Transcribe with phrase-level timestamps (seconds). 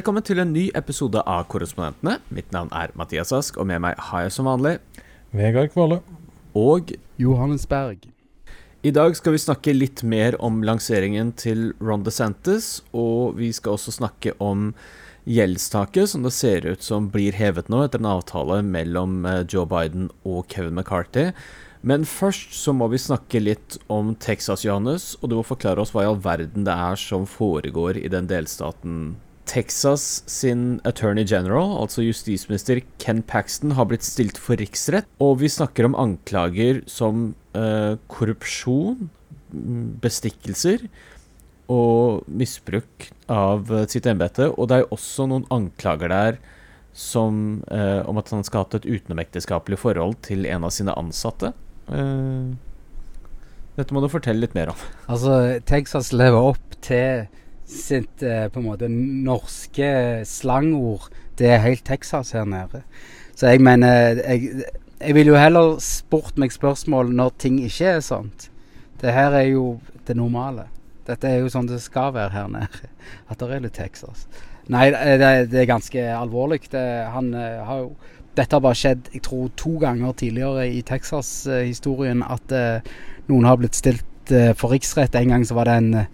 [0.00, 2.14] Velkommen til en ny episode av Korrespondentene.
[2.32, 4.78] Mitt navn er Mathias Ask, og med meg har jeg som vanlig
[5.36, 5.98] Vegard Kvale.
[6.56, 8.06] Og Johannes Berg.
[8.80, 13.76] i dag skal vi snakke litt mer om lanseringen til Ron DeSantis, og vi skal
[13.76, 14.72] også snakke om
[15.28, 19.68] gjeldstaket, som det ser ut som blir hevet nå etter en avtale mellom eh, Joe
[19.68, 21.34] Biden og Kevin McCarthy.
[21.82, 25.92] Men først så må vi snakke litt om Texas, Johannes, og du må forklare oss
[25.92, 29.18] hva i all verden det er som foregår i den delstaten.
[29.50, 35.50] Texas sin attorney general, altså justisminister Ken Paxton, har blitt stilt for riksrett, og vi
[35.50, 39.08] snakker om anklager som eh, korrupsjon,
[39.50, 40.86] bestikkelser
[41.70, 44.52] og misbruk av eh, sitt embete.
[44.54, 46.40] Og det er jo også noen anklager der
[46.94, 50.94] som, eh, om at han skal ha hatt et utenomekteskapelig forhold til en av sine
[50.98, 51.52] ansatte.
[51.90, 52.54] Eh,
[53.78, 54.88] dette må du fortelle litt mer om.
[55.10, 57.26] Altså, Texas lever opp til
[57.70, 59.90] sitt eh, på en måte norske
[60.28, 61.08] slangord.
[61.38, 62.82] Det er helt Texas her nede.
[63.34, 64.66] Så jeg mener jeg,
[65.00, 68.50] jeg vil jo heller spurt meg spørsmål når ting ikke er sånt.
[69.00, 70.68] Det her er jo det normale.
[71.08, 72.90] Dette er jo sånn det skal være her nede.
[73.30, 74.26] At det er litt Texas.
[74.70, 76.60] Nei, det, det er ganske alvorlig.
[76.70, 77.94] Det, han eh, har jo
[78.38, 82.22] dette har bare skjedd jeg tror, to ganger tidligere i Texas-historien.
[82.22, 82.92] At eh,
[83.30, 85.16] noen har blitt stilt eh, for riksrett.
[85.18, 86.12] En gang så var det en eh,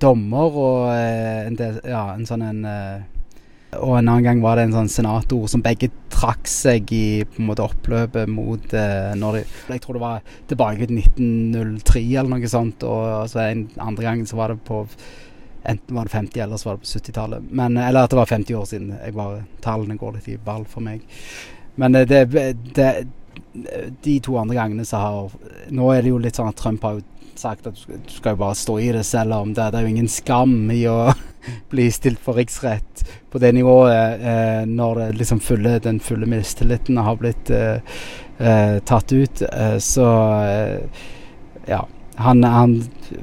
[0.00, 3.02] dommer og eh, en, del, ja, en sånn en eh,
[3.80, 7.42] Og en annen gang var det en sånn senator som begge trakk seg i på
[7.42, 9.44] en måte oppløpet mot eh, når de,
[9.74, 12.86] Jeg tror det var tilbake til 1903 eller noe sånt.
[12.86, 14.84] Og så en andre gang så var det på
[15.64, 17.44] Enten var det 50 eller så var det på 70-tallet.
[17.56, 18.90] Eller at det var 50 år siden.
[19.00, 21.06] Jeg bare, tallene går litt i ball for meg.
[21.80, 22.24] Men eh, det,
[22.76, 22.88] det,
[24.04, 25.34] de to andre gangene så har
[25.74, 27.04] Nå er det jo litt sånn at Trump har jo
[27.40, 29.94] sagt at du skal, jo bare stå i det selv om det, det er jo
[29.94, 30.98] ingen skam i å
[31.72, 37.00] bli stilt for riksrett på det nivået eh, når det liksom fulle, den fulle mistilliten
[37.02, 37.98] har blitt eh,
[38.38, 39.42] eh, tatt ut.
[39.42, 40.08] Eh, så
[40.44, 41.04] eh,
[41.70, 41.84] ja.
[42.14, 42.76] Han, han,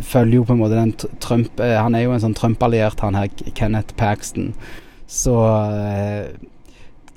[0.04, 0.90] følger jo på en måte den
[1.24, 4.50] Trump Han er jo en sånn Trump-alliert, han her Kenneth Paxton.
[5.08, 5.38] Så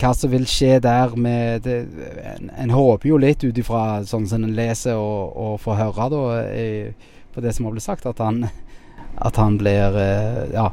[0.01, 1.77] hva som vil skje der med det,
[2.35, 6.09] en, en, håper jo litt ut ifra sånn som en leser og, og får høre
[6.13, 6.69] da, i,
[7.35, 8.45] på det som har blitt sagt, at han,
[9.17, 10.01] at han blir
[10.55, 10.73] Ja,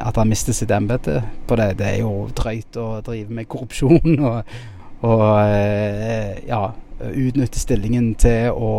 [0.00, 1.74] at han mister sitt embete på det.
[1.76, 4.52] Det er jo drøyt å drive med korrupsjon og,
[5.04, 5.24] og
[6.48, 6.62] ja,
[7.08, 8.72] utnytte stillingen til å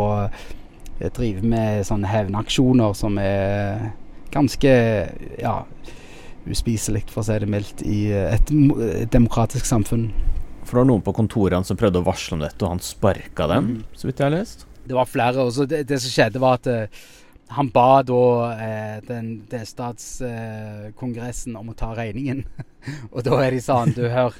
[1.15, 3.91] drive med sånne hevnaksjoner som er
[4.33, 4.73] ganske
[5.39, 5.55] ja
[6.47, 8.53] uspiselig, for å si det mildt, i et
[9.11, 10.11] demokratisk samfunn.
[10.69, 13.47] For det var noen på kontoret som prøvde å varsle om dette, og han sparka
[13.49, 13.79] dem, mm.
[13.97, 14.59] så vidt jeg har lest?
[14.85, 15.37] Det var flere.
[15.41, 16.75] og det, det, som skjedde, var at uh,
[17.55, 18.23] han ba da
[18.53, 22.39] uh, den delstatskongressen uh, om å ta regningen.
[23.13, 24.31] og da er de sånn Du, hør,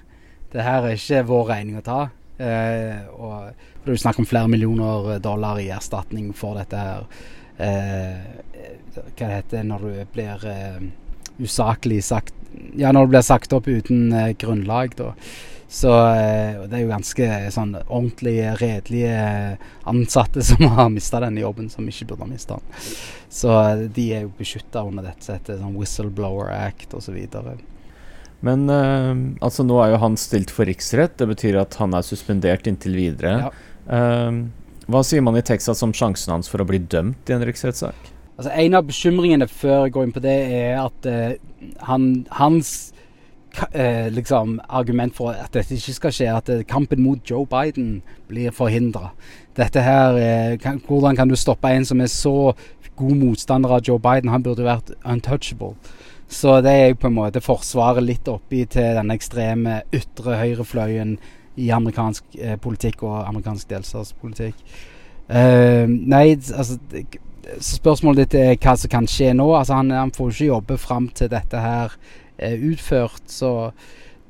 [0.54, 2.02] det her er ikke vår regning å ta.
[2.40, 7.02] og Det er jo snakk om flere millioner dollar i erstatning for dette her.
[7.60, 10.38] hva det heter når du blir
[11.40, 12.36] usaklig sagt
[12.76, 15.14] Ja, når det blir sagt opp uten eh, grunnlag, da.
[15.70, 19.58] Så eh, det er jo ganske sånn ordentlige, redelige
[19.90, 22.86] ansatte som har mista denne jobben, som ikke burde ha mista den.
[23.30, 27.20] Så eh, de er jo beskytta under dette settet, sånn Whistleblower Act osv.
[28.42, 29.14] Men eh,
[29.46, 31.20] altså nå er jo han stilt for riksrett.
[31.22, 33.36] Det betyr at han er suspendert inntil videre.
[33.46, 33.54] Ja.
[34.90, 38.10] Hva sier man i Texas om sjansen hans for å bli dømt i en riksrettssak?
[38.40, 42.70] Altså, en av bekymringene før jeg går inn på det, er at uh, han, hans
[43.74, 47.98] uh, liksom, argument for at dette ikke skal skje, at uh, kampen mot Joe Biden
[48.32, 49.12] blir forhindra.
[49.60, 49.84] Dette
[50.64, 52.54] kan, Hvordan kan du stoppe en som er så
[52.96, 54.32] god motstander av Joe Biden?
[54.32, 55.76] Han burde vært untouchable.
[56.32, 61.18] Så det er på en måte forsvaret litt oppi til den ekstreme ytre høyrefløyen
[61.60, 64.62] i amerikansk politikk og amerikansk delstatspolitikk.
[65.28, 66.78] nei, altså
[67.63, 69.47] spørsmålet ditt er hva som kan skje nå.
[69.56, 71.95] Altså han, han får ikke jobbe fram til dette her
[72.39, 73.71] er utført, så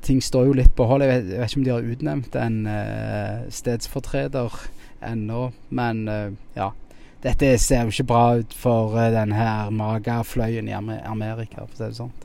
[0.05, 1.05] ting står jo litt på hold.
[1.05, 4.61] Jeg jeg vet ikke om de har utnevnt en uh, stedsfortreder
[5.05, 6.71] ennå, men uh, ja.
[7.19, 11.77] Dette ser jo ikke bra ut for uh, den her magafløyen i Amerika, for å
[11.77, 12.17] si det sånn.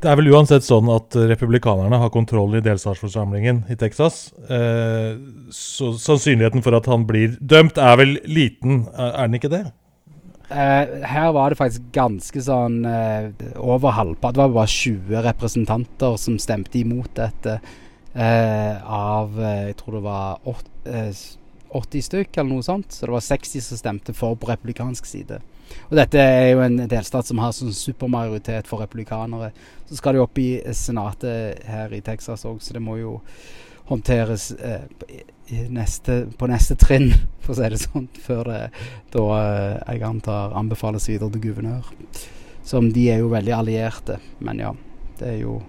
[0.00, 4.32] Det er vel uansett sånn at republikanerne har kontroll i delstatsforsamlingen i Texas.
[4.50, 5.12] Eh,
[5.54, 9.62] så sannsynligheten for at han blir dømt er vel liten, er den ikke det?
[10.50, 13.30] Uh, her var det faktisk ganske sånn uh,
[13.62, 14.34] over halvparten.
[14.34, 17.60] Det var bare 20 representanter som stemte imot dette.
[18.10, 21.20] Uh, av jeg tror det var 80,
[21.78, 22.90] 80 stykk, eller noe sånt.
[22.90, 25.38] Så det var 60 som stemte for på republikansk side.
[25.86, 29.52] og dette er jo en delstat som har sånn supermajoritet for republikanere.
[29.86, 33.20] Så skal de opp i senatet her i Texas òg, så det må jo
[33.90, 34.86] håndteres eh,
[35.68, 37.10] neste, på neste trinn,
[37.42, 38.60] for å si det sånn, før det
[39.14, 41.90] da eh, jeg antar anbefales videre til guvernør.
[42.66, 44.72] Som de er jo veldig allierte, men ja,
[45.18, 45.60] det er jo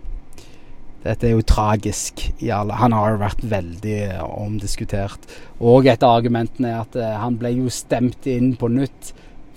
[1.01, 2.27] dette er jo tragisk.
[2.45, 5.25] Han har jo vært veldig eh, omdiskutert.
[5.57, 9.09] Og et av argumentene er at han ble jo stemt inn på nytt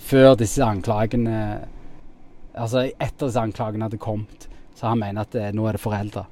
[0.04, 1.36] før disse anklagene
[2.54, 4.44] Altså etter disse anklagene hadde kommet.
[4.78, 6.22] Så han mener at nå er det foreldre.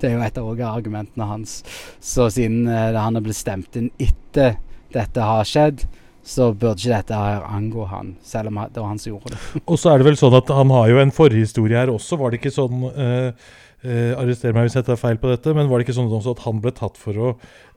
[0.00, 1.60] Det er jo et av argumentene hans.
[2.02, 4.58] Så siden uh, han er blitt stemt inn etter
[4.90, 5.84] dette har skjedd,
[6.26, 9.62] så burde ikke dette angå han, selv om det var han som gjorde det.
[9.64, 12.32] Og så er det vel sånn at han har jo en forhistorie her også, var
[12.32, 13.50] det ikke sånn uh
[13.80, 16.42] Uh, arrester meg hvis jeg tar feil på dette, men var det ikke sånn at
[16.44, 17.28] han ble tatt for å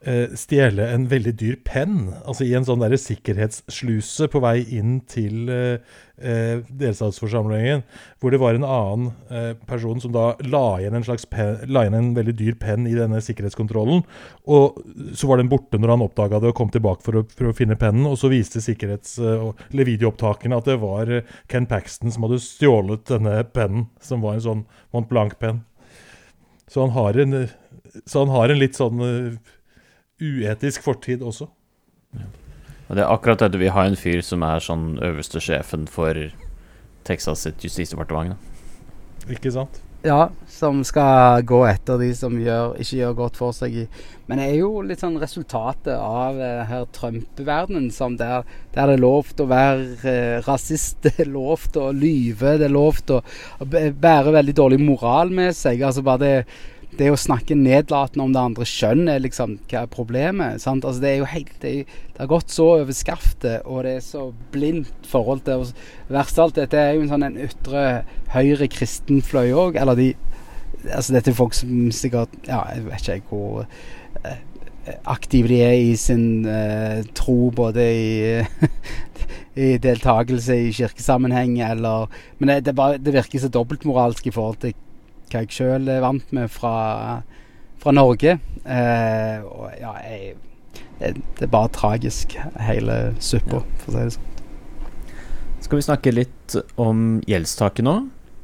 [0.03, 2.09] eh, stjele en veldig dyr penn?
[2.27, 5.79] Altså i en sånn der sikkerhetssluse på vei inn til uh,
[6.19, 7.85] uh, delstatsforsamlingen,
[8.19, 11.95] hvor det var en annen person som da la igjen en slags pen, la igjen
[12.01, 14.03] en veldig dyr penn i denne sikkerhetskontrollen.
[14.51, 14.83] Og
[15.15, 17.55] så var den borte når han oppdaga det og kom tilbake for å, for å
[17.55, 18.09] finne pennen.
[18.11, 21.15] Og så viste sikkerhets- eller videoopptakene at det var
[21.51, 25.63] Ken Paxton som hadde stjålet denne pennen, som var en sånn Mont Blanc-penn.
[26.71, 27.35] Så han har en,
[28.13, 29.35] han har en litt sånn uh,
[30.23, 31.49] uetisk fortid også.
[32.15, 32.29] Ja.
[32.89, 36.17] Og det er akkurat dette vi har en fyr som er sånn øverste sjefen for
[37.07, 38.37] Texas sitt justisdepartement.
[39.31, 39.79] Ikke sant?
[40.03, 43.77] Ja, som skal gå etter de som gjør, ikke gjør godt for seg.
[44.27, 47.87] Men det er jo litt sånn resultatet av uh, her Trump-verdenen
[48.19, 48.43] der,
[48.75, 52.75] der det er lovt å være uh, rasist, det er lovt å lyve, det er
[52.75, 53.21] lovt å,
[53.63, 55.79] å bære veldig dårlig moral med seg.
[55.87, 56.35] Altså bare det
[56.99, 60.65] det å snakke nedlatende om det andre kjønn er liksom hva er problemet.
[60.67, 61.73] Altså Det er jo helt, det,
[62.17, 65.65] har gått så over skaftet, og det er så blindt forhold til
[66.13, 67.83] Verst av alt, dette er jo en sånn ytre
[68.35, 69.81] høyre kristenfløy òg.
[69.81, 70.13] Eller de
[70.83, 73.61] Altså dette er folk som sikkert Ja, jeg vet ikke hvor
[74.25, 74.41] eh,
[75.07, 78.41] aktive de er i sin eh, tro, både i,
[79.67, 84.59] i deltakelse i kirkesammenheng eller Men det, det, bare, det virker så dobbeltmoralsk i forhold
[84.59, 84.75] til
[85.33, 86.75] hva jeg sjøl er vant med fra,
[87.81, 88.37] fra Norge.
[88.63, 90.35] Eh, og ja, jeg,
[91.01, 94.29] det er bare tragisk, hele suppa, for å si det sånn.
[95.63, 97.95] Skal vi snakke litt om gjeldstaket nå?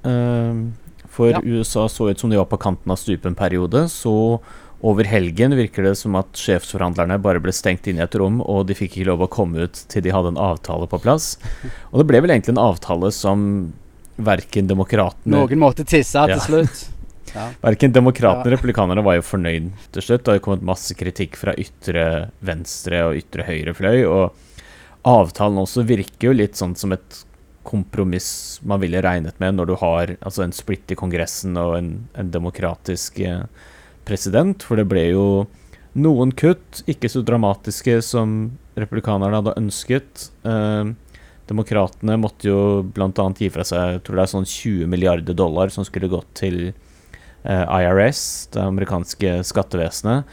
[0.07, 0.61] Eh,
[1.09, 1.41] for ja.
[1.43, 3.89] USA så ut som de var på kanten av stupen periode.
[3.91, 4.39] Så
[4.79, 8.69] over helgen virker det som at sjefsforhandlerne bare ble stengt inn i et rom, og
[8.69, 11.33] de fikk ikke lov å komme ut til de hadde en avtale på plass.
[11.91, 13.43] Og det ble vel egentlig en avtale som
[14.19, 16.87] verken demokratene Noen måtte tisse til slutt.
[17.29, 17.43] Ja.
[17.61, 18.55] Verken demokratene ja.
[18.55, 20.23] republikanerne var jo fornøyd til slutt.
[20.25, 22.05] Det har kommet masse kritikk fra ytre
[22.41, 23.99] venstre og ytre høyre fløy.
[24.09, 27.19] Og avtalen også virker jo litt sånn som et
[27.69, 31.91] kompromiss man ville regnet med når du har altså en splitt i Kongressen og en,
[32.17, 33.43] en demokratisk eh,
[34.09, 34.65] president.
[34.65, 35.27] For det ble jo
[35.99, 38.39] noen kutt, ikke så dramatiske som
[38.79, 40.29] republikanerne hadde ønsket.
[40.49, 40.95] Eh,
[41.49, 43.25] Demokratene måtte jo bl.a.
[43.37, 46.59] gi fra seg jeg tror det er sånn 20 milliarder dollar som skulle gått til
[46.69, 48.21] eh, IRS,
[48.53, 50.29] det amerikanske skattevesenet.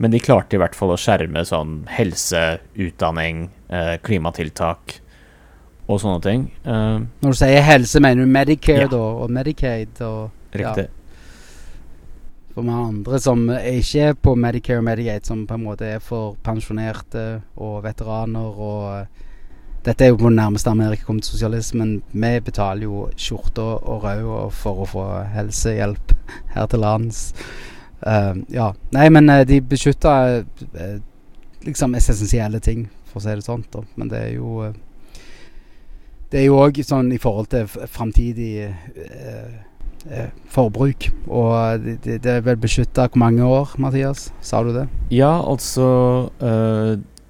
[0.00, 2.42] Men de klarte i hvert fall å skjerme sånn helse,
[2.80, 4.96] utdanning, eh, klimatiltak
[5.84, 6.48] og sånne ting.
[6.64, 8.90] Eh, Når du sier helse, mener du Medicare ja.
[8.90, 10.00] da, og Medicaid?
[10.02, 10.88] Og, Riktig.
[10.88, 11.00] Ja.
[12.54, 15.88] For vi har andre som ikke er på Medicare og Medicaid, som på en måte
[15.96, 17.24] er for pensjonerte
[17.58, 19.22] og veteraner og
[19.84, 21.98] dette er jo på nærmeste Amerika kommer til sosialismen.
[22.12, 26.14] Vi betaler jo skjorta og røda for å få helsehjelp
[26.54, 27.26] her til lands.
[28.00, 28.70] Uh, ja.
[28.96, 30.96] Nei, men uh, de beskytter uh,
[31.64, 33.64] liksom essensielle ting, for å si det sånn.
[34.00, 34.72] Men det er jo
[36.32, 38.72] Det er jo òg sånn i forhold til framtidig
[40.50, 41.06] forbruk.
[41.28, 44.32] Og det, det er vel beskytta hvor mange år, Mathias?
[44.42, 44.88] Sa du det?
[45.14, 46.32] Ja, altså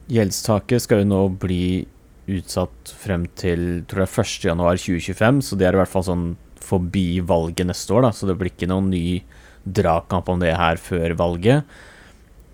[0.09, 1.85] Gjeldstaket skal jo nå bli
[2.31, 6.27] utsatt frem til tror jeg 1.1.2025, så det er i hvert fall sånn
[6.65, 9.21] forbi valget neste år, da, så det blir ikke noen ny
[9.65, 11.69] dragkamp om det her før valget.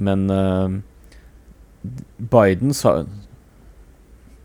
[0.02, 0.80] Men uh,
[2.18, 3.02] Biden sa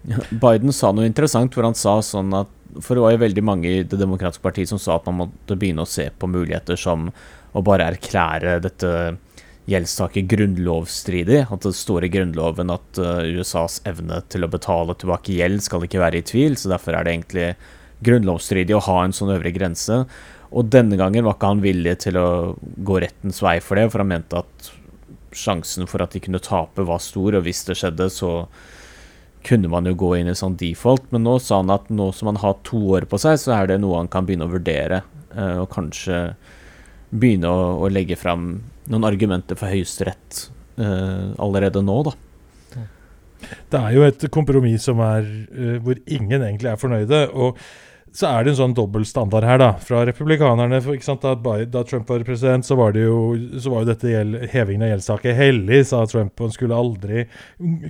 [0.43, 2.51] Biden sa noe interessant, hvor han sa sånn at
[2.83, 5.55] For det var jo veldig mange i Det demokratiske partiet som sa at man måtte
[5.57, 7.07] begynne å se på muligheter som
[7.55, 8.89] å bare erklære dette
[9.69, 11.45] gjeldstaket grunnlovsstridig.
[11.51, 15.85] At det står i Grunnloven at uh, USAs evne til å betale tilbake gjeld skal
[15.87, 17.49] ikke være i tvil, så derfor er det egentlig
[18.05, 20.03] grunnlovsstridig å ha en sånn øvre grense.
[20.55, 24.03] Og denne gangen var ikke han villig til å gå rettens vei for det, for
[24.03, 24.71] han mente at
[25.35, 28.45] sjansen for at de kunne tape, var stor, og hvis det skjedde, så
[29.45, 32.31] kunne man jo gå inn i sånn default, men nå sa han at nå som
[32.31, 35.03] han har to år på seg, så er det noe han kan begynne å vurdere.
[35.35, 36.19] Uh, og kanskje
[37.11, 40.45] begynne å, å, legge fram noen argumenter for Høyesterett
[40.79, 42.15] uh, allerede nå, da.
[43.69, 47.27] Det er jo et kompromiss som er uh, hvor ingen egentlig er fornøyde.
[47.33, 47.59] og
[48.15, 49.69] så er det en sånn dobbel standard her, da.
[49.83, 50.77] Fra republikanerne.
[50.79, 51.33] Da,
[51.67, 53.17] da, Trump var president, så var, det jo,
[53.59, 56.31] så var jo dette gjeld, hevingen av gjeldstaket hellig, sa Trump.
[56.39, 57.25] Han skulle aldri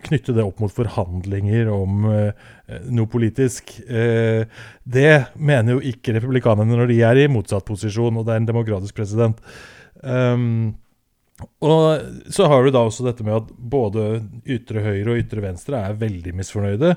[0.07, 2.47] knytte det opp mot forhandlinger om eh,
[2.89, 3.75] noe politisk.
[3.85, 4.49] Eh,
[4.81, 8.49] det mener jo ikke republikanerne når de er i motsatt posisjon, og det er en
[8.49, 9.45] demokratisk president.
[10.01, 10.73] Um,
[11.35, 14.03] og så har du da også dette med at både
[14.47, 16.93] ytre høyre og ytre venstre er veldig misfornøyde.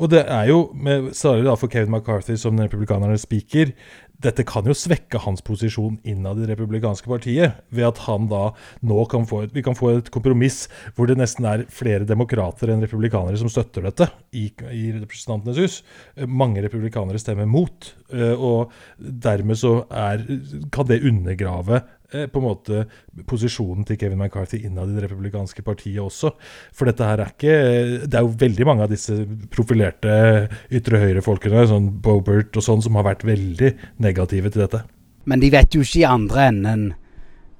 [0.00, 3.74] Og det er jo, med, særlig da for Kevin McCarthy som republikanerne speaker,
[4.22, 8.42] dette kan jo svekke hans posisjon innad i det republikanske partiet, ved at han da
[8.86, 12.72] nå kan få et, vi kan få et kompromiss hvor det nesten er flere demokrater
[12.72, 15.80] enn republikanere som støtter dette i, i Representantenes hus.
[16.28, 20.22] Mange republikanere stemmer mot, eh, og dermed så er,
[20.72, 22.84] kan det undergrave på en måte
[23.28, 26.32] posisjonen til Kevin McCarthy innad i det republikanske partiet også.
[26.76, 27.58] For dette her er ikke
[28.06, 29.16] Det er jo veldig mange av disse
[29.52, 34.82] profilerte ytre høyre-folkene, sånn Bobert og sånn, som har vært veldig negative til dette.
[35.24, 36.86] Men de vet jo ikke i andre enden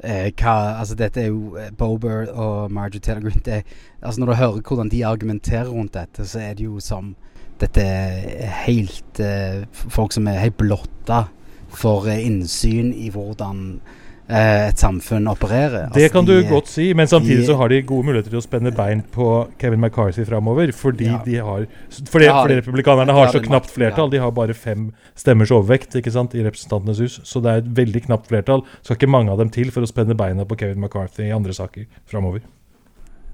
[0.02, 3.62] eh, hva Altså, dette er jo Bobert Bober og Marjorie Taylor Green
[4.00, 7.14] altså Når du hører hvordan de argumenterer rundt dette, så er det jo som
[7.60, 11.26] Dette er helt eh, Folk som er helt blotta
[11.72, 14.01] for eh, innsyn i hvordan Eh,
[14.38, 15.88] et samfunn opererer.
[15.92, 18.32] Det altså, kan du de, godt si, men samtidig de, så har de gode muligheter
[18.32, 19.28] til å spenne bein på
[19.60, 20.72] Kevin McCarthy framover.
[20.76, 21.20] Fordi ja.
[21.26, 24.08] de har Fordi, har, fordi republikanerne har så knapt flertall.
[24.10, 24.16] Ja.
[24.16, 27.20] De har bare fem stemmers overvekt ikke sant, i Representantenes hus.
[27.28, 28.64] Så det er et veldig knapt flertall.
[28.82, 31.56] Skal ikke mange av dem til for å spenne beina på Kevin McCarthy i andre
[31.56, 32.44] saker framover.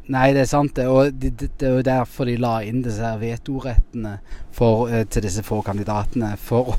[0.08, 0.74] Nei, det er sant.
[0.76, 4.18] det, Og det, det, det er jo derfor de la inn disse vetorettene
[4.56, 6.32] for, eh, til disse få kandidatene.
[6.40, 6.78] For,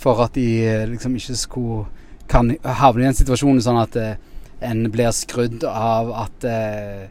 [0.00, 1.84] for at de eh, liksom ikke skulle
[2.30, 4.16] kan havne i en situasjon sånn at eh,
[4.64, 7.04] en blir skrudd av at eh,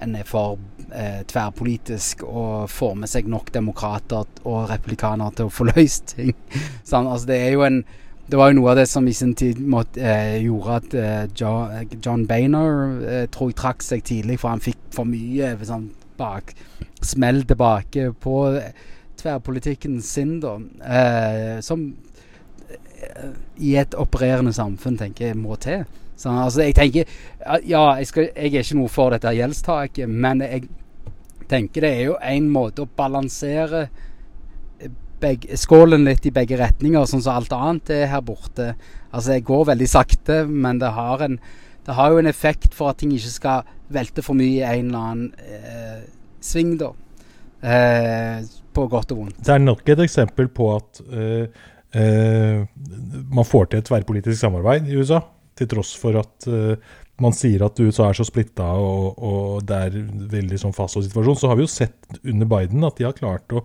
[0.00, 0.58] en er for
[0.92, 6.32] eh, tverrpolitisk og får med seg nok demokrater og republikanere til å få løst ting.
[6.84, 7.82] sånn, altså det en
[8.30, 11.24] det var jo noe av det som i sin tid måtte, eh, gjorde at eh,
[11.34, 15.88] John, John Boehner eh, tror jeg trakk seg tidlig, for han fikk for mye sånn
[16.20, 16.52] bak,
[17.02, 18.36] smell tilbake på
[19.18, 20.54] tverrpolitikken sin, da.
[21.64, 21.82] som
[23.60, 25.84] i et opererende samfunn tenker jeg må til.
[26.20, 27.08] Så, altså, jeg tenker
[27.64, 30.68] Ja, jeg, skal, jeg, er ikke noe for dette gjeldstaket, men jeg
[31.50, 33.88] tenker det er jo en måte å balansere
[35.20, 38.72] begge, skålen litt i begge retninger, sånn som alt annet er her borte.
[39.10, 41.36] Altså, jeg går veldig sakte, men det har, en,
[41.86, 44.92] det har jo en effekt for at ting ikke skal velte for mye i en
[44.92, 46.06] eller annen eh,
[46.44, 46.92] sving, da.
[47.60, 49.42] Eh, på godt og vondt.
[49.44, 54.86] Det er nok et eksempel på at eh, eh, man får til et tverrpolitisk samarbeid
[54.86, 55.22] i USA,
[55.58, 59.80] til tross for at eh, man sier at USA er så splitta og, og, det
[59.86, 59.98] er
[60.32, 63.64] veldig sånn fastlåst så har vi jo sett under Biden at de har klart å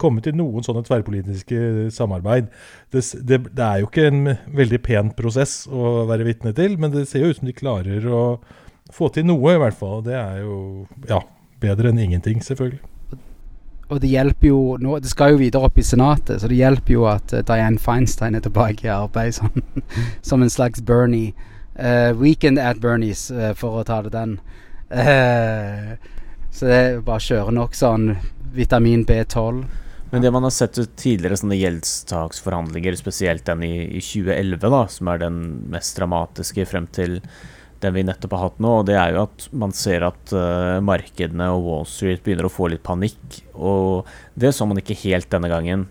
[0.00, 2.48] komme til noen sånne tverrpolitiske samarbeid.
[2.90, 6.90] Det, det, det er jo ikke en veldig pen prosess å være vitne til, men
[6.94, 8.24] det ser jo ut som de klarer å
[8.94, 10.02] få til noe, i hvert fall.
[10.06, 10.56] Det er jo
[11.06, 11.22] ja,
[11.62, 12.82] bedre enn ingenting, selvfølgelig.
[13.92, 16.96] Og det hjelper jo nå, Det skal jo videre opp i Senatet, så det hjelper
[16.96, 19.64] jo at uh, Dianne Feinstein er tilbake i arbeid sånn,
[20.28, 21.34] som en slags Bernie.
[21.74, 24.38] Uh, weekend at Bernies, uh, for å ta det den.
[26.54, 28.12] så det er bare å kjøre nok sånn
[28.54, 29.64] vitamin B12.
[30.12, 35.10] Men det man har sett tidligere sånne gjeldstaksforhandlinger, spesielt den i, i 2011, da, som
[35.10, 35.40] er den
[35.72, 37.16] mest dramatiske frem til
[37.84, 40.80] den vi nettopp har hatt nå, og det er jo at man ser at uh,
[40.84, 43.42] markedene og Wall Street begynner å få litt panikk.
[43.54, 45.86] Og det så man ikke helt denne gangen.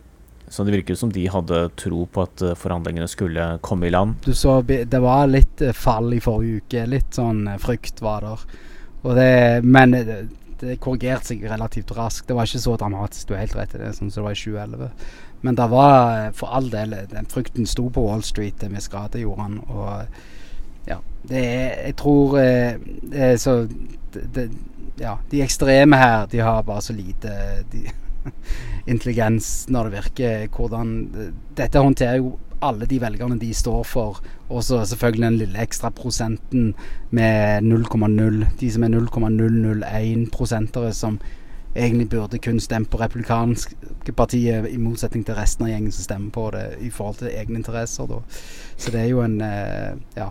[0.53, 4.19] Så det virker som de hadde tro på at uh, forhandlingene skulle komme i land.
[4.25, 6.85] Du så det var litt uh, fall i forrige uke.
[6.89, 8.47] Litt sånn frykt var der.
[9.03, 9.31] Det,
[9.67, 10.21] men det,
[10.61, 12.27] det korrigerte seg relativt raskt.
[12.29, 14.37] Det var ikke så dramatisk, du har helt rett i det, sånn som det var
[14.37, 15.07] i 2011.
[15.43, 19.59] Men det var for all del Den frykten sto på Wall Street, det gjorde han.
[19.67, 20.21] og
[20.87, 20.99] ja.
[21.29, 22.77] Det er Jeg tror eh,
[23.11, 23.67] er så
[24.13, 24.51] det,
[24.99, 27.29] Ja, de ekstreme her, de har bare så lite
[27.71, 27.87] de,
[28.93, 30.47] intelligens når det virker.
[30.53, 30.91] Hvordan
[31.57, 34.21] Dette håndterer jo alle de velgerne de står for.
[34.49, 36.75] Og så selvfølgelig den lille ekstra prosenten
[37.09, 38.45] med 0,0.
[38.59, 41.19] De som er 0,001 prosentere som
[41.75, 46.31] egentlig burde kun stemme på republikanske partiet, i motsetning til resten av gjengen som stemmer
[46.31, 48.07] på det i forhold til egne interesser.
[48.07, 48.21] Da.
[48.77, 50.29] Så det er jo en eh, Ja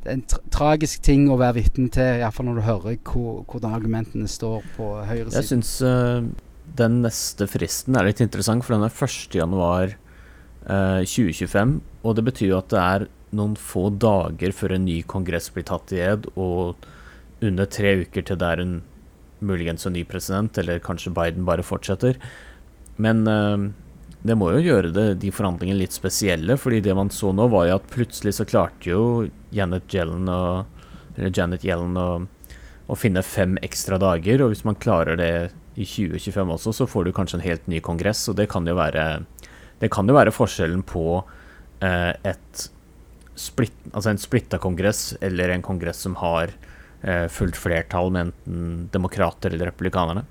[0.00, 3.42] det er en tra tragisk ting å være vitne til, iallfall når du hører hvor,
[3.50, 5.36] hvordan argumentene står på høyresiden.
[5.36, 6.24] Jeg syns uh,
[6.80, 9.98] den neste fristen er litt interessant, for den er 1.1.
[10.60, 11.78] Uh, 2025.
[12.04, 15.66] Og det betyr jo at det er noen få dager før en ny kongress blir
[15.68, 16.88] tatt i ed, og
[17.44, 18.74] under tre uker til det er en
[19.40, 22.16] muligens en ny president, eller kanskje Biden bare fortsetter.
[23.00, 23.68] Men uh,
[24.22, 27.68] det må jo gjøre det, de forhandlingene litt spesielle, fordi det man så nå, var
[27.68, 29.02] jo at plutselig så klarte jo
[29.54, 30.82] Janet Yellen og,
[31.16, 32.08] Janet Yellen å,
[32.90, 35.32] å finne fem ekstra dager, og hvis man klarer det
[35.80, 38.76] i 2025 også, så får du kanskje en helt ny kongress, og det kan jo
[38.76, 39.06] være,
[39.88, 41.04] kan jo være forskjellen på
[41.80, 42.66] eh, et
[43.40, 46.52] splitt, altså en splitta kongress eller en kongress som har
[47.00, 50.26] eh, fullt flertall med enten demokrater eller republikanerne.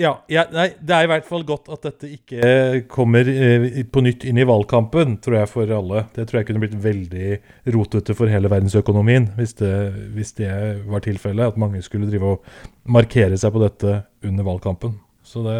[0.00, 2.52] Ja, ja, nei, Det er i hvert fall godt at dette ikke
[2.90, 6.06] kommer eh, på nytt inn i valgkampen, tror jeg for alle.
[6.16, 7.28] Det tror jeg kunne blitt veldig
[7.76, 9.74] rotete for hele verdensøkonomien hvis det,
[10.16, 10.52] hvis det
[10.88, 11.52] var tilfellet.
[11.52, 12.54] At mange skulle drive og
[12.88, 14.96] markere seg på dette under valgkampen.
[15.28, 15.58] Så det,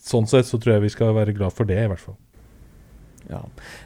[0.00, 2.16] Sånn sett så tror jeg vi skal være glad for det, i hvert fall.
[3.28, 3.42] Ja.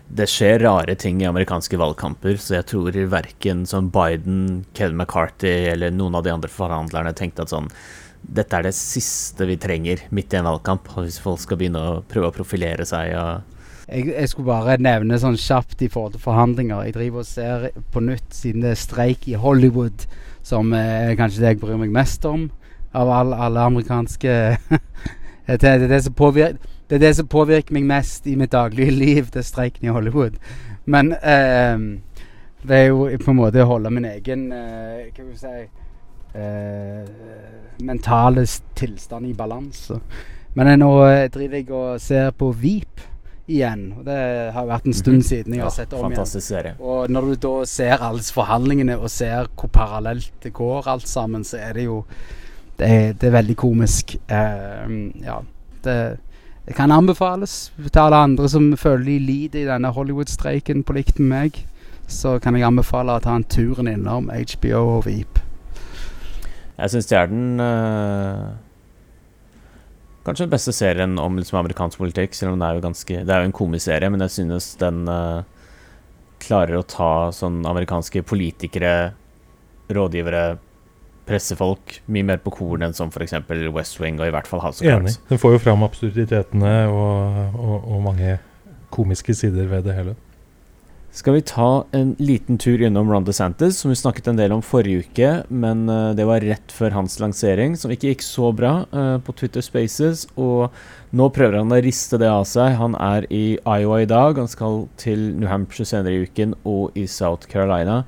[0.07, 5.53] Det skjer rare ting i amerikanske valgkamper, så jeg tror verken sånn Biden, Kevin McCarthy
[5.73, 7.67] eller noen av de andre forhandlerne tenkte at sånn
[8.25, 12.01] dette er det siste vi trenger midt i en valgkamp, hvis folk skal begynne å
[12.09, 13.13] prøve å profilere seg.
[13.89, 16.87] Jeg, jeg, skulle bare nevne sånn kjapt i forhold til forhandlinger.
[16.89, 20.07] Jeg driver og ser på nytt, siden det er streik i Hollywood,
[20.45, 22.49] som er kanskje det jeg bryr meg mest om
[22.95, 24.35] av alle, alle amerikanske
[25.47, 28.95] det, er det, som påvirker, det, er det som påvirker meg mest i mitt daglige
[28.95, 30.39] liv, det er streiken i Hollywood.
[30.85, 31.79] Men eh,
[32.63, 35.55] det er jo på en måte å holde min egen eh, Hva skal vi si
[35.65, 35.84] eh,
[37.85, 40.01] mentale tilstand i balanse.
[40.55, 43.03] Men nå eh, driver jeg og ser på Veep
[43.51, 43.89] igjen.
[43.99, 44.19] og Det
[44.55, 45.29] har vært en stund mhm.
[45.29, 46.63] siden jeg har sett om fantastisk igjen.
[46.63, 46.75] Serie.
[46.81, 51.45] Og når du da ser alle forhandlingene og ser hvor parallelt det går alt sammen,
[51.45, 52.05] så er det jo
[52.75, 54.17] Det er, det er veldig komisk.
[54.27, 55.37] Uh, ja.
[55.85, 56.17] Det,
[56.67, 61.21] det, kan anbefales til alle andre som føler de lider i denne Hollywood-streiken på likt
[61.21, 61.61] med meg.
[62.11, 65.44] Så kan jeg anbefale å ta en turen innom HBO og Veep.
[66.75, 68.55] Jeg syns det er den uh,
[70.25, 73.35] Kanskje den beste serien om liksom, amerikansk politikk, selv om det er jo ganske Det
[73.35, 75.45] er jo en komiserie, men jeg synes den uh,
[76.45, 79.15] klarer å ta sånn amerikanske politikere,
[79.93, 80.59] rådgivere,
[81.25, 83.37] pressefolk mye mer på kornet enn som f.eks.
[83.73, 85.17] West Wing og i hvert fall House of Cards.
[85.17, 85.29] Enig.
[85.31, 88.37] Den får jo fram absurditetene og, og, og mange
[88.93, 90.17] komiske sider ved det hele
[91.15, 94.63] skal vi ta en liten tur innom Ron DeSantis, som vi snakket en del om
[94.67, 95.31] forrige uke.
[95.49, 99.37] Men uh, det var rett før hans lansering, som ikke gikk så bra uh, på
[99.39, 100.27] Twitter Spaces.
[100.35, 100.75] Og
[101.15, 102.75] nå prøver han å riste det av seg.
[102.83, 104.43] Han er i Iowa i dag.
[104.43, 108.03] Han skal til New Hampshire senere i uken og i South Carolina.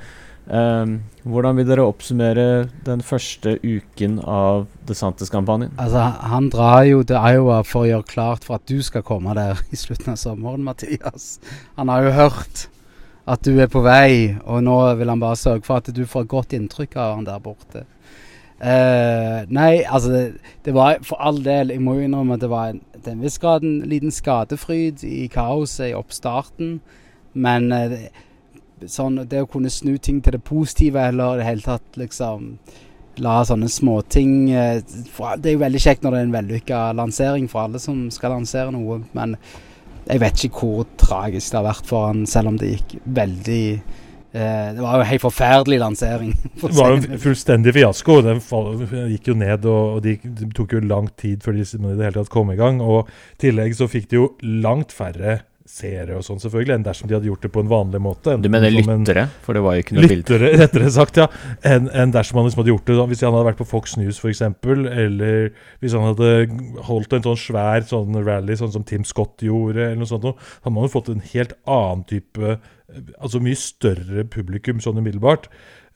[0.46, 5.72] Um, hvordan vil dere oppsummere den første uken av DeSantis-kampanjen?
[5.78, 9.34] Altså, Han drar jo til Iowa for å gjøre klart for at du skal komme
[9.38, 11.36] der i slutten av sommeren, Mathias.
[11.78, 12.66] Han har jo hørt
[13.26, 16.26] at du er på vei, og nå vil han bare sørge for at du får
[16.26, 17.82] et godt inntrykk av han der borte.
[18.56, 20.20] Uh, nei, altså det,
[20.64, 23.36] det, var for all del Jeg må innrømme at det var en, til en viss
[23.36, 26.78] grad en liten skadefryd i kaoset i oppstarten.
[27.36, 27.98] Men uh,
[28.80, 32.00] det, sånn, det å kunne snu ting til det positive, eller i det hele tatt
[32.00, 32.54] liksom
[33.20, 37.50] la sånne småting uh, Det er jo veldig kjekt når det er en vellykka lansering
[37.52, 39.36] for alle som skal lansere noe, men
[40.06, 43.62] jeg vet ikke hvor tragisk det har vært for han, selv om det gikk veldig
[43.74, 46.36] eh, Det var jo en helt forferdelig lansering.
[46.62, 48.20] det var jo en fullstendig fiasko.
[48.26, 48.42] Den
[49.12, 52.16] gikk jo ned, og, det de tok jo lang tid før de i det hele
[52.20, 52.78] tatt kom i gang.
[52.84, 57.10] Og i tillegg så fikk de jo langt færre seere og sånn, selvfølgelig, enn dersom
[57.10, 58.36] de hadde gjort det på en vanlig måte.
[58.42, 59.26] Du mener lyttere?
[59.44, 61.26] For det var jo ikke noe lyttere, Lyttere, rettere sagt, ja.
[61.66, 64.20] Enn en dersom han liksom hadde gjort det Hvis han hadde vært på Fox News,
[64.22, 65.50] f.eks., eller
[65.82, 66.30] hvis han hadde
[66.88, 70.28] holdt en sånn svær sånn rally, sånn som Tim Scott gjorde, eller noe sånt,
[70.64, 72.56] hadde man jo fått en helt annen type
[73.18, 75.48] Altså mye større publikum sånn umiddelbart.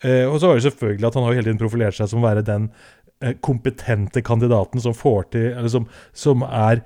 [0.02, 2.22] Eh, og så var det selvfølgelig at han har jo hele tiden profilert seg som
[2.22, 2.66] å være den
[3.22, 6.82] eh, kompetente kandidaten som får til Eller som, som er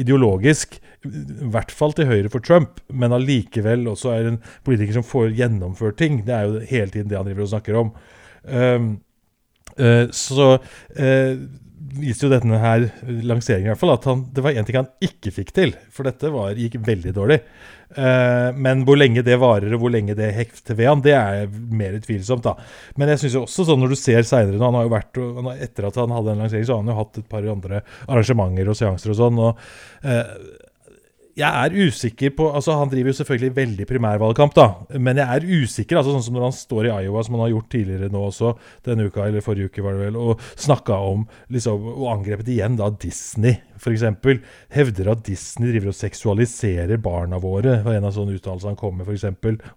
[0.00, 5.06] ideologisk, i hvert fall til høyre for Trump, men allikevel også er en politiker som
[5.06, 6.22] får gjennomført ting.
[6.26, 7.92] Det er jo hele tiden det han driver og snakker om.
[8.44, 8.88] Um,
[9.78, 11.44] uh, så uh,
[12.00, 14.90] viste jo denne her lanseringen i hvert fall at han, det var én ting han
[15.04, 15.74] ikke fikk til.
[15.94, 17.38] For dette var, gikk veldig dårlig.
[17.94, 21.46] Uh, men hvor lenge det varer, og hvor lenge det hekter ved han, det er
[21.50, 22.46] mer tvilsomt.
[22.46, 22.56] da.
[22.98, 25.22] Men jeg synes jo også sånn når du ser seinere Han har jo vært,
[25.68, 28.70] Etter at han hadde en lansering, så har han jo hatt et par andre arrangementer
[28.70, 29.42] og seanser og sånn.
[29.44, 29.64] og
[30.04, 30.62] uh,
[31.34, 34.66] jeg er usikker på altså Han driver jo selvfølgelig veldig primærvalgkamp, da.
[35.02, 37.52] Men jeg er usikker, altså sånn som når han står i Iowa, som han har
[37.56, 38.52] gjort tidligere nå også,
[38.86, 42.78] denne uka, eller forrige uke, var det vel, og snakka om liksom, Og angrepet igjen
[42.78, 44.06] da Disney, f.eks.
[44.74, 47.80] Hevder at Disney driver og seksualiserer barna våre.
[47.82, 49.26] Og en av sånne uttalelser han kom med, f.eks.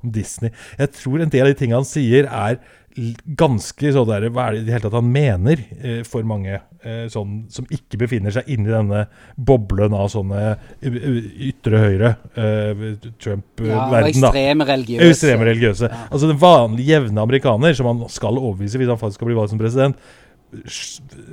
[0.04, 0.54] om Disney.
[0.78, 2.62] Jeg tror en del av de tingene han sier, er
[3.38, 6.56] ganske så der, Hva er det i det hele tatt han mener, eh, for mange
[6.58, 9.06] eh, sånn, som ikke befinner seg inni denne
[9.38, 10.44] boblen av sånne
[10.82, 11.00] eh,
[11.50, 12.86] ytre høyre eh,
[13.22, 13.74] Trump-verden?
[13.74, 14.06] Ja, da.
[14.10, 15.10] ekstreme religiøse.
[15.12, 15.92] Ekstreme religiøse.
[15.92, 16.06] Ja.
[16.10, 19.54] Altså Den vanlige, jevne amerikaner, som han skal overbevise hvis han faktisk skal bli valgt
[19.54, 20.08] som president,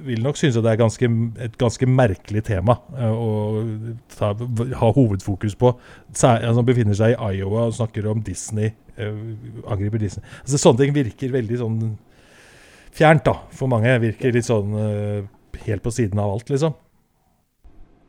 [0.04, 1.08] vil nok synes at det er ganske,
[1.46, 3.62] et ganske merkelig tema eh, å
[4.16, 4.32] ta,
[4.80, 5.74] ha hovedfokus på.
[5.74, 8.74] Han altså, Han befinner seg i Iowa og snakker om Disney.
[8.96, 9.20] Eh,
[9.70, 10.24] angriper Disney.
[10.42, 11.78] Altså Sånne ting virker veldig sånn
[12.94, 13.92] fjernt, da, for mange.
[14.02, 15.26] Virker litt sånn eh,
[15.66, 16.74] helt på siden av alt, liksom.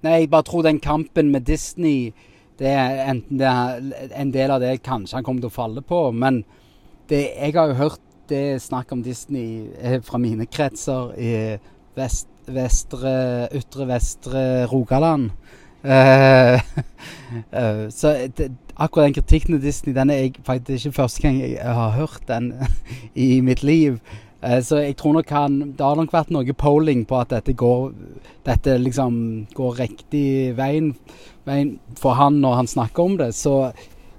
[0.06, 2.13] Nei, jeg bare tror den kampen med Disney
[2.60, 5.82] det er enten det er En del av det kanskje han kommer til å falle
[5.84, 6.43] på, men
[7.10, 11.34] det, jeg har jo hørt det snakk om Disney eh, fra mine kretser i
[11.98, 13.12] vest, vestre,
[13.54, 15.30] ytre vestre Rogaland.
[15.86, 16.58] Uh,
[17.54, 21.39] uh, så det, akkurat den kritikken av Disney den er jeg faktisk ikke første gang
[21.41, 22.53] jeg har hørt den
[23.27, 23.99] i mitt liv.
[24.41, 27.53] Eh, så jeg tror nok han Det har nok vært noe polling på at dette
[27.53, 27.93] går
[28.45, 30.93] Dette liksom går riktig veien,
[31.45, 33.33] veien for han når han snakker om det.
[33.35, 33.71] Så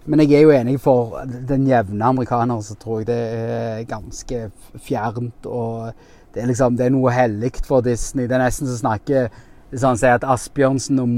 [0.07, 1.17] men jeg er jo enig for
[1.49, 5.47] den jevne amerikaner, så tror jeg det er ganske fjernt.
[5.47, 5.91] Og
[6.35, 8.27] det er liksom Det er noe hellig for Disney.
[8.27, 9.29] Det er nesten som snakker
[9.75, 11.09] Sånn at Asbjørnsen og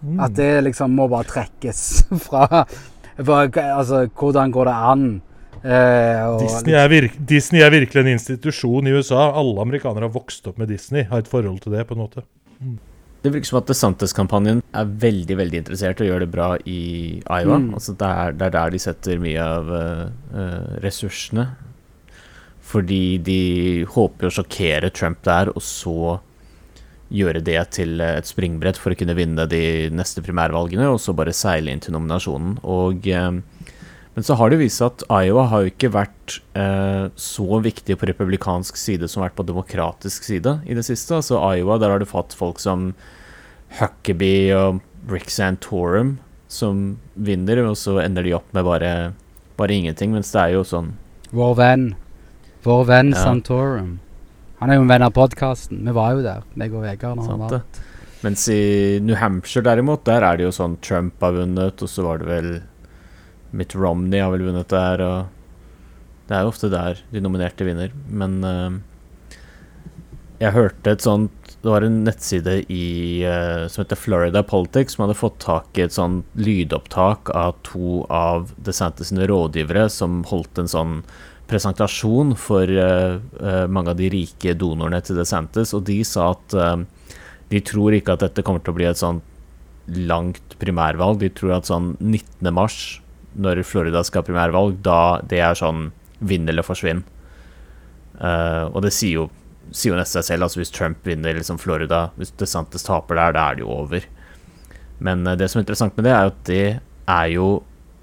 [0.00, 1.80] Mo At det liksom må bare trekkes
[2.26, 2.64] fra
[3.18, 5.06] for, Altså, hvordan går det an?
[5.58, 9.32] Eh, og Disney er, virk Disney er virkelig en institusjon i USA.
[9.34, 11.08] Alle amerikanere har vokst opp med Disney.
[11.10, 12.22] Har et forhold til det, på en måte.
[13.24, 16.82] Det virker som at DeSantis-kampanjen er veldig veldig interessert og gjør det bra i
[17.24, 17.58] Iowa.
[17.58, 17.72] Mm.
[17.74, 20.04] Altså det, er, det er der de setter mye av eh,
[20.38, 21.48] eh, ressursene.
[22.68, 23.42] Fordi de
[23.88, 26.18] håper å sjokkere Trump der, og så
[27.08, 31.32] gjøre det til et springbrett for å kunne vinne de neste primærvalgene, og så bare
[31.36, 32.58] seile inn til nominasjonen.
[32.68, 33.30] Og, eh,
[34.18, 37.96] men så har det vist seg at Iowa har jo ikke vært eh, så viktig
[37.96, 41.20] på republikansk side som vært på demokratisk side i det siste.
[41.20, 42.92] Altså Iowa, der har du fått folk som
[43.78, 46.18] Huckabee og Rick Santorum
[46.48, 48.92] som vinner, og så ender de opp med bare,
[49.60, 50.12] bare ingenting.
[50.16, 50.94] Mens det er jo sånn
[51.28, 51.88] Vår venn.
[52.64, 53.22] Vår venn Ja.
[53.22, 53.98] Santorum.
[54.58, 55.84] Han er jo en venn av podkasten.
[55.86, 57.20] Vi var jo der, meg og Vegard.
[57.20, 57.60] når han var.
[58.26, 62.02] Mens i New Hampshire derimot, der er det jo sånn Trump har vunnet, og så
[62.02, 62.50] var det vel
[63.54, 67.94] Mitt Romney har vel vunnet der, og det er jo ofte der de nominerte vinner.
[68.10, 68.74] Men uh,
[70.42, 75.06] jeg hørte et sånt Det var en nettside i, uh, som heter Florida Politics, som
[75.06, 80.60] hadde fått tak i et sånn lydopptak av to av DeSantis sine rådgivere som holdt
[80.62, 81.00] en sånn
[81.48, 86.54] presentasjon for eh, eh, mange av de rike donorene til DeSantis, og de sa at
[86.54, 86.76] eh,
[87.48, 89.22] de tror ikke at dette kommer til å bli et sånn
[90.08, 91.22] langt primærvalg.
[91.22, 92.50] De tror at sånn 19.
[92.52, 92.98] mars,
[93.40, 97.00] når Florida skal ha primærvalg, da det er sånn vinn eller forsvinn.
[98.18, 99.24] Og det sier jo,
[99.70, 100.44] sier jo nesten seg selv.
[100.44, 104.04] Altså hvis Trump vinner liksom Florida, hvis DeSantis taper der, da er det jo over.
[105.00, 106.66] Men det som er interessant med det, er jo at det
[107.08, 107.48] er jo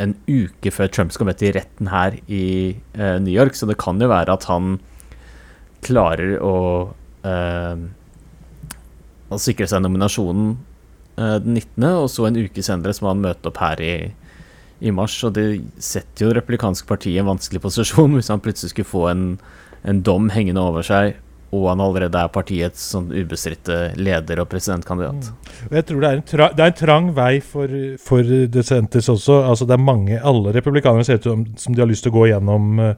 [0.04, 2.46] en uke før Trump skal møte i retten her i
[2.96, 4.78] eh, New York, så det kan jo være at han
[5.86, 6.56] klarer å
[7.26, 7.86] eh,
[9.30, 10.54] å sikre seg nominasjonen
[11.18, 13.96] eh, den 19., og så en uke senere så må han møte opp her i,
[14.86, 15.18] i mars.
[15.28, 15.48] Og det
[15.84, 19.28] setter jo det partiet i en vanskelig posisjon hvis han plutselig skulle få en,
[19.84, 21.16] en dom hengende over seg,
[21.54, 25.30] og han allerede er partiets sånn ubestridte leder og presidentkandidat.
[25.70, 29.10] Og jeg tror det er en, tra det er en trang vei for, for DeSantis
[29.14, 29.42] også.
[29.46, 32.18] Altså det er mange, Alle republikanere ser ut som, som de har lyst til å
[32.18, 32.94] gå gjennom uh,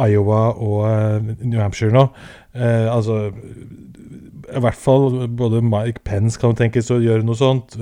[0.00, 2.06] Iowa og uh, New Hampshire nå.
[2.56, 7.76] Uh, altså I hvert fall både Mike Pence kan tenkes å gjøre noe sånt.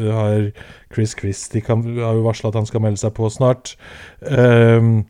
[0.93, 3.77] Chris Christie kan, har jo varsla at han skal melde seg på snart.
[4.21, 5.07] Um,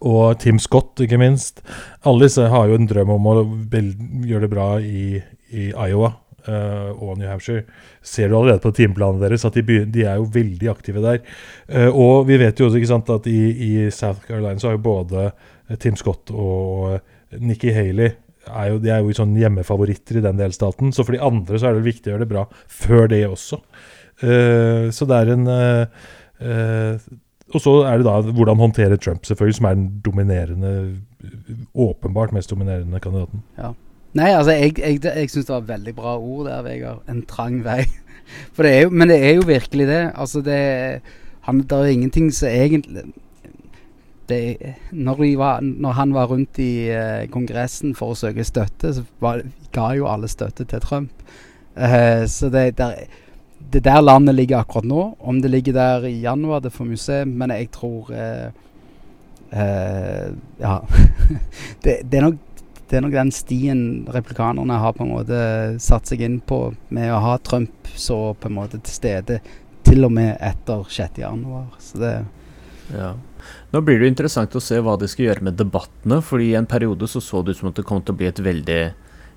[0.00, 1.60] og Tim Scott, ikke minst.
[2.08, 5.20] Alle disse har jo en drøm om å gjøre det bra i,
[5.52, 6.14] i Iowa
[6.48, 7.66] uh, og New Hampshire.
[8.02, 11.22] Ser du allerede på timeplanen deres at de, de er jo veldig aktive der.
[11.68, 14.78] Uh, og vi vet jo også ikke sant, at i, i South Carolina så har
[14.78, 16.98] jo både eh, Tim Scott og
[17.42, 18.14] Nikki Haley
[18.50, 20.90] er jo, de er jo sånn hjemmefavoritter i den delstaten.
[20.94, 23.60] Så for de andre så er det viktig å gjøre det bra før det også.
[24.22, 26.96] Uh, så det er en uh,
[27.54, 30.74] og så er det da hvordan håndtere Trump, selvfølgelig, som er den dominerende
[31.74, 33.42] Åpenbart mest dominerende kandidaten.
[33.58, 33.72] Ja.
[34.18, 37.04] Nei, altså, jeg, jeg, jeg syns det var veldig bra ord der, Vegard.
[37.08, 37.84] En trang vei.
[38.54, 40.02] For det er jo, men det er jo virkelig det.
[40.14, 40.58] Altså, det
[41.46, 43.04] han, Det er ingenting som egentlig
[44.28, 49.04] det, når, var, når, han var rundt i eh, Kongressen for å søke støtte, så
[49.20, 49.42] var,
[49.74, 51.24] ga jo alle støtte til Trump.
[51.76, 53.04] Eh, så det, der,
[53.70, 55.02] det der landet ligger akkurat nå.
[55.18, 57.24] Om det ligger der i januar, det får vi se.
[57.24, 58.48] Men jeg tror eh,
[59.52, 60.80] eh Ja.
[61.82, 62.38] det, det, er nok,
[62.88, 65.40] det er nok den stien replikanerne har på en måte
[65.80, 69.40] satt seg inn på med å ha Trump så på en måte til stede
[69.82, 71.18] til og med etter 6.
[71.18, 71.66] januar.
[71.80, 72.14] Så det
[72.92, 73.14] ja.
[73.70, 76.20] Nå blir det interessant å se hva de skal gjøre med debattene.
[76.22, 78.28] fordi I en periode så, så det ut som at det kom til å bli
[78.28, 78.82] et veldig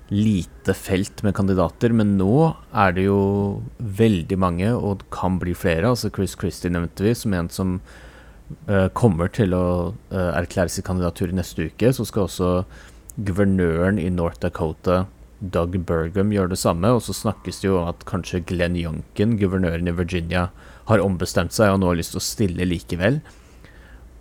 [0.08, 1.92] lite felt med kandidater.
[1.92, 5.88] Men nå er det jo veldig mange, og det kan bli flere.
[5.88, 7.80] altså Chris Christie nevnte vi som en som
[8.68, 11.92] uh, kommer til å uh, erklære sin kandidatur neste uke.
[11.92, 12.64] Så skal også
[13.16, 15.06] guvernøren i North Dakota,
[15.40, 16.92] Doug Burgum, gjøre det samme.
[16.94, 20.50] Og så snakkes det jo om at kanskje Glenn Youngkin, guvernøren i Virginia,
[20.86, 23.20] har ombestemt seg og nå har lyst til å stille likevel.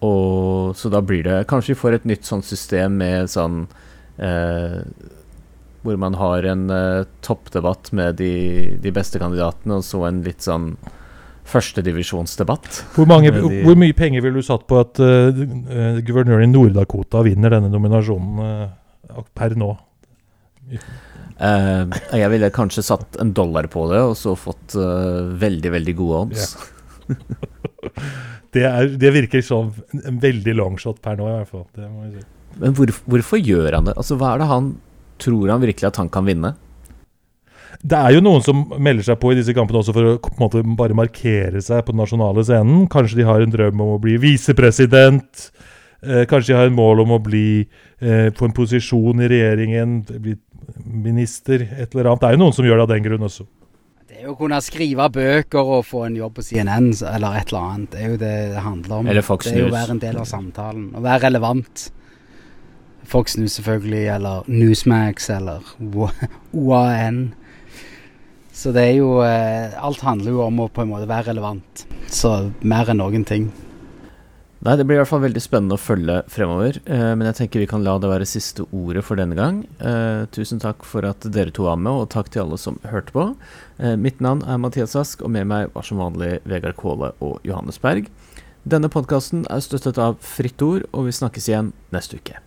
[0.05, 3.61] Og Så da blir det Kanskje vi får et nytt sånt system med sånn
[4.19, 4.81] eh,
[5.85, 8.33] Hvor man har en uh, toppdebatt med de,
[8.81, 10.73] de, beste kandidatene, og så en litt sånn
[11.45, 12.79] førstedivisjonsdebatt.
[12.95, 15.43] Hvor, hvor mye penger ville du satt på at uh,
[16.05, 19.75] guvernøren i Nord-Dakota vinner denne nominasjonen uh, per nå?
[21.35, 26.55] Jeg ville kanskje satt en dollar på det, og så fått veldig, veldig gode odds.
[26.55, 26.71] Yeah.
[28.55, 31.65] Det, er, det, virker som en veldig longshot per nå, i hvert fall.
[32.13, 32.21] Si.
[32.61, 33.95] Men hvor, hvorfor gjør han det?
[33.99, 34.69] Altså, Hva er det han
[35.21, 36.56] tror han virkelig at han kan vinne?
[37.86, 40.32] Det er jo noen som melder seg på i disse kampene også for å på
[40.32, 42.86] en måte bare markere seg på den nasjonale scenen.
[42.91, 45.49] Kanskje de har en drøm om å bli visepresident.
[46.06, 49.99] Eh, kanskje de har en mål om å bli eh, på en posisjon i regjeringen,
[50.21, 50.38] bli
[50.86, 52.23] minister, et eller annet.
[52.23, 53.45] Det er jo noen som gjør det av den grunn også.
[54.06, 57.51] Det er jo å kunne skrive bøker og få en jobb på CNN eller et
[57.51, 57.91] eller annet.
[57.91, 59.10] Det er jo det det handler om.
[59.12, 59.54] Eller Fox News.
[59.54, 60.86] Det er jo å være en del av samtalen.
[60.95, 61.88] Å være relevant.
[63.07, 65.65] Fox News selvfølgelig, eller Newsmax, eller
[66.53, 67.33] OAN.
[68.55, 71.85] Så det er jo eh, Alt handler jo om å på en måte være relevant.
[72.07, 73.49] Så mer enn noen ting.
[74.65, 76.79] Nei, Det blir i hvert fall veldig spennende å følge fremover.
[76.89, 79.59] Eh, men jeg tenker vi kan la det være siste ordet for denne gang.
[79.77, 83.13] Eh, tusen takk for at dere to var med, og takk til alle som hørte
[83.13, 83.27] på.
[83.77, 87.45] Eh, mitt navn er Mathias Ask, og med meg var som vanlig Vegard Kåle og
[87.45, 88.09] Johannes Berg.
[88.65, 92.41] Denne podkasten er støttet av Fritt Ord, og vi snakkes igjen neste uke.